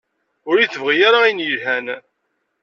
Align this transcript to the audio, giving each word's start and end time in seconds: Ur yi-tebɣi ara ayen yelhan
Ur 0.49 0.55
yi-tebɣi 0.59 1.01
ara 1.07 1.19
ayen 1.23 1.43
yelhan 1.45 1.85